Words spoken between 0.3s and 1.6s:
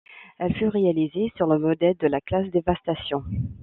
Elle fut réalisée sur le